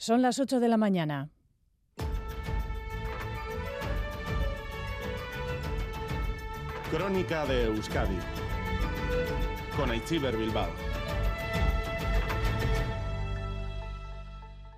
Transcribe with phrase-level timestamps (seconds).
[0.00, 1.28] Son las 8 de la mañana.
[6.90, 8.16] Crónica de Euskadi
[9.76, 10.70] con Aichiber Bilbao.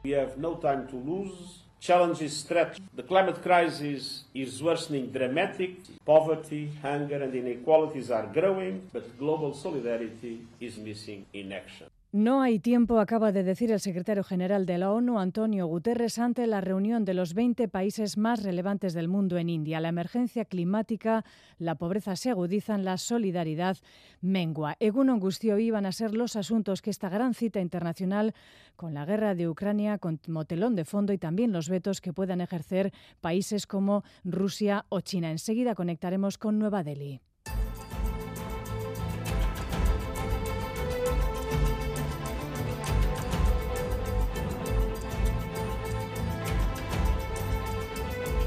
[0.03, 1.61] We have no time to lose.
[1.79, 2.81] Challenges stretch.
[2.97, 5.77] The climate crisis is worsening dramatic.
[6.04, 11.87] Poverty, hunger and inequalities are growing, but global solidarity is missing in action.
[12.15, 16.47] No hay tiempo, acaba de decir el secretario general de la ONU, Antonio Guterres, ante
[16.47, 19.80] la reunión de los 20 países más relevantes del mundo en India.
[19.80, 21.25] La emergencia climática,
[21.57, 23.79] la pobreza se agudizan, la solidaridad
[24.21, 24.77] mengua.
[24.79, 28.35] Egun angustio iban a ser los asuntos que esta gran cita internacional,
[28.77, 32.43] con la guerra de Ucrania como telón de fondo y también los vetos que puedan
[32.43, 35.30] ejercer países como Rusia o China.
[35.30, 37.23] Enseguida conectaremos con Nueva Delhi.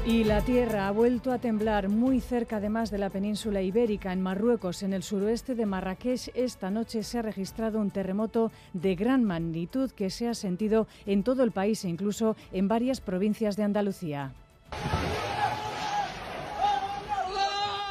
[0.06, 4.22] Y la tierra ha vuelto a temblar muy cerca además de la península ibérica, en
[4.22, 6.30] Marruecos, en el suroeste de Marrakech.
[6.36, 11.24] Esta noche se ha registrado un terremoto de gran magnitud que se ha sentido en
[11.24, 14.32] todo el país e incluso en varias provincias de Andalucía.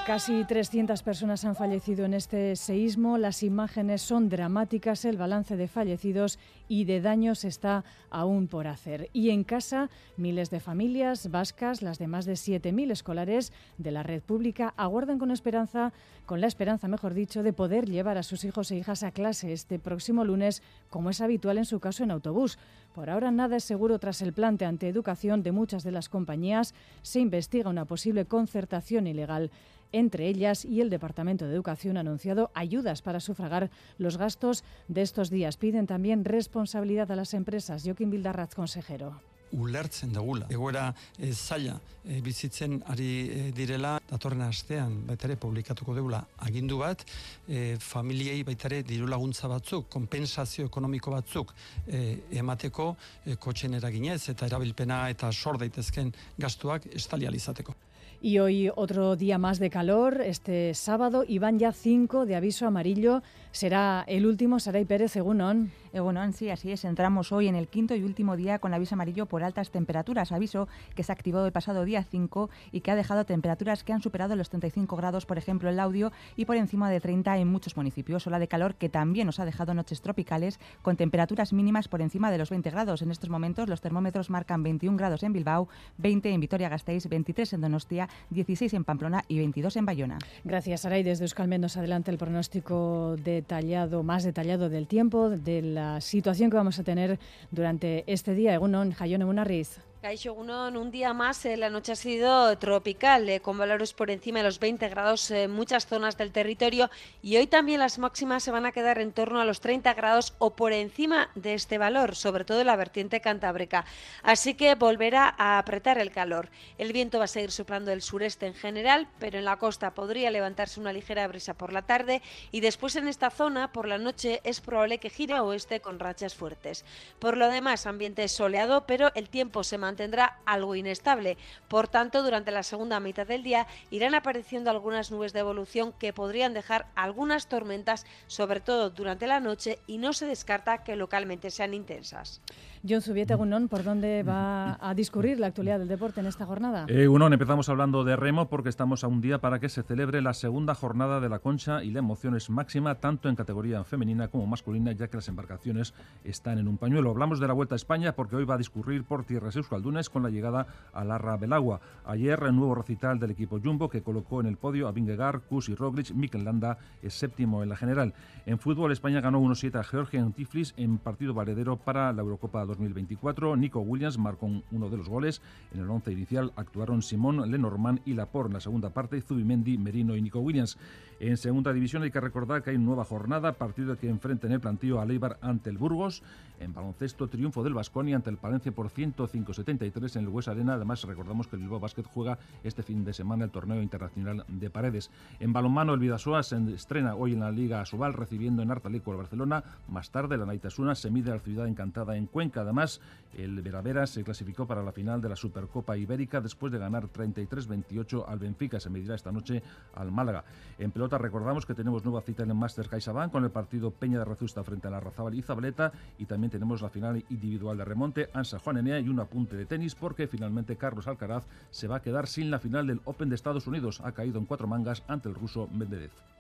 [0.05, 3.17] Casi 300 personas han fallecido en este seísmo.
[3.17, 5.03] Las imágenes son dramáticas.
[5.03, 9.09] El balance de fallecidos y de daños está aún por hacer.
[9.13, 14.03] Y en casa, miles de familias vascas, las de más de 7.000 escolares de la
[14.03, 15.91] red pública, aguardan con esperanza,
[16.27, 19.53] con la esperanza, mejor dicho, de poder llevar a sus hijos e hijas a clase
[19.53, 22.59] este próximo lunes, como es habitual en su caso en autobús.
[22.95, 26.73] Por ahora nada es seguro tras el plan de antieducación de muchas de las compañías.
[27.01, 29.51] Se investiga una posible concertación ilegal
[29.91, 35.01] entre ellas y el Departamento de Educación ha anunciado ayudas para sufragar los gastos de
[35.01, 35.57] estos días.
[35.57, 37.83] Piden también responsabilidad a las empresas.
[37.83, 39.21] Joaquín Bildarratz, consejero.
[39.51, 40.47] Ulertzen dugula.
[40.51, 40.87] Egoera
[41.19, 47.05] e, zaila e, bizitzen ari e, direla, datorren astean baita publikatuko dugula agindu bat,
[47.47, 51.53] e, familiei baita ere diru laguntza batzuk, kompensazio ekonomiko batzuk
[51.87, 57.75] e, emateko e, kotxen eraginez eta erabilpena eta sor daitezken gastuak estalializateko.
[58.21, 62.65] Y hoy otro día más de calor, este sábado, y van ya cinco de aviso
[62.65, 63.21] amarillo.
[63.51, 65.71] Será el último, Saray Pérez, según ON.
[65.95, 66.83] Eh, bueno, sí, así es.
[66.83, 70.33] Entramos hoy en el quinto y último día con aviso amarillo por altas temperaturas.
[70.33, 73.93] Aviso que se ha activado el pasado día 5 y que ha dejado temperaturas que
[73.93, 77.47] han superado los 35 grados, por ejemplo, en Laudio y por encima de 30 en
[77.47, 78.27] muchos municipios.
[78.27, 82.29] Ola de calor que también nos ha dejado noches tropicales con temperaturas mínimas por encima
[82.29, 83.01] de los 20 grados.
[83.01, 85.69] En estos momentos los termómetros marcan 21 grados en Bilbao,
[85.99, 90.17] 20 en Vitoria-Gasteiz, 23 en Donostia, 16 en Pamplona y 22 en Bayona.
[90.43, 91.03] Gracias, Saray.
[91.03, 96.79] Desde Euskalmenos adelante el pronóstico detallado, más detallado del tiempo, de la situación que vamos
[96.79, 97.19] a tener
[97.51, 98.53] durante este día.
[98.53, 99.79] Egunon, Jayone Munarriz.
[100.05, 104.37] Caixo un día más, eh, la noche ha sido tropical, eh, con valores por encima
[104.37, 106.91] de los 20 grados en muchas zonas del territorio
[107.23, 110.35] y hoy también las máximas se van a quedar en torno a los 30 grados
[110.37, 113.83] o por encima de este valor, sobre todo en la vertiente cantábrica.
[114.21, 116.49] Así que volverá a apretar el calor.
[116.77, 120.29] El viento va a seguir soplando del sureste en general, pero en la costa podría
[120.29, 124.39] levantarse una ligera brisa por la tarde y después en esta zona por la noche
[124.43, 126.85] es probable que gire a oeste con rachas fuertes.
[127.17, 131.37] Por lo demás, ambiente soleado, pero el tiempo se mantiene tendrá algo inestable.
[131.67, 136.13] Por tanto, durante la segunda mitad del día irán apareciendo algunas nubes de evolución que
[136.13, 141.51] podrían dejar algunas tormentas, sobre todo durante la noche, y no se descarta que localmente
[141.51, 142.41] sean intensas.
[142.87, 146.85] John Zubieta Gunón, ¿por dónde va a discurrir la actualidad del deporte en esta jornada?
[146.87, 150.21] Eh, Gunón, empezamos hablando de remo porque estamos a un día para que se celebre
[150.21, 154.27] la segunda jornada de la concha y la emoción es máxima tanto en categoría femenina
[154.27, 157.09] como masculina, ya que las embarcaciones están en un pañuelo.
[157.09, 160.21] Hablamos de la Vuelta a España porque hoy va a discurrir por tierras euskaldunes con
[160.21, 161.81] la llegada a Larra Belagua.
[162.05, 165.69] Ayer, el nuevo recital del equipo Jumbo que colocó en el podio a Vingegaard, Kus
[165.69, 166.11] y Roglic.
[166.11, 168.13] Mikel Landa es séptimo en la general.
[168.45, 172.63] En fútbol, España ganó 1-7 a Georgia en Tiflis en partido valedero para la Eurocopa
[172.75, 173.55] 2024.
[173.55, 175.41] Nico Williams marcó uno de los goles.
[175.73, 178.49] En el once inicial actuaron Simón, Lenormand y Laporte.
[178.49, 180.77] En la segunda parte, Zubimendi, Merino y Nico Williams.
[181.19, 184.59] En segunda división hay que recordar que hay nueva jornada, partido que enfrenta en el
[184.59, 186.21] plantío a Leibar ante el Burgos.
[186.59, 190.73] En baloncesto, triunfo del Vasconia ante el Palencia por 105-73 en el Hues Arena.
[190.73, 194.69] Además, recordamos que el Bilbao Basket juega este fin de semana el torneo internacional de
[194.69, 195.09] paredes.
[195.39, 199.17] En balonmano, el Vidasoa se estrena hoy en la Liga Asobal, recibiendo en Artaleco al
[199.17, 199.63] Barcelona.
[199.87, 202.99] Más tarde, la Naitasuna se mide a la ciudad encantada en Cuenca Además,
[203.37, 208.25] el Veravera se clasificó para la final de la Supercopa Ibérica después de ganar 33-28
[208.27, 208.79] al Benfica.
[208.79, 209.61] Se medirá esta noche
[209.93, 210.43] al Málaga.
[210.77, 214.19] En pelota recordamos que tenemos nueva cita en el Master CaixaBank con el partido Peña
[214.19, 217.85] de Razusta frente a la Razabal y Zabaleta y también tenemos la final individual de
[217.85, 221.97] remonte Ansa Juan Enea y un apunte de tenis porque finalmente Carlos Alcaraz se va
[221.97, 224.01] a quedar sin la final del Open de Estados Unidos.
[224.03, 226.34] Ha caído en cuatro mangas ante el ruso Medvedev.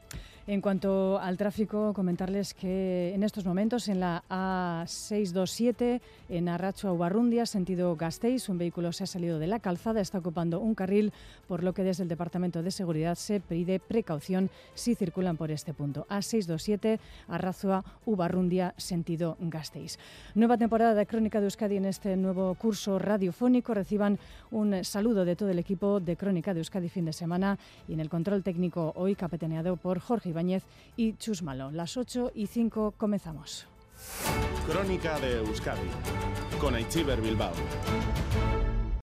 [0.47, 6.93] En cuanto al tráfico, comentarles que en estos momentos en la A627 en Arracho a
[6.93, 11.13] Ubarrundia, sentido Gasteiz, un vehículo se ha salido de la calzada, está ocupando un carril,
[11.47, 15.73] por lo que desde el Departamento de Seguridad se pide precaución si circulan por este
[15.73, 16.05] punto.
[16.11, 19.97] A627 Arrazo Ubarrundia, sentido Gasteiz.
[20.35, 23.73] Nueva temporada de Crónica de Euskadi en este nuevo curso radiofónico.
[23.73, 24.19] Reciban
[24.51, 27.57] un saludo de todo el equipo de Crónica de Euskadi fin de semana
[27.87, 30.63] y en el control técnico hoy capitaneado por Jorge Ibáñez
[30.97, 31.71] y Chusmalo.
[31.71, 33.67] Las 8 y 5 comenzamos.
[34.67, 35.87] Crónica de Euskadi
[36.59, 37.53] con Aichiber Bilbao.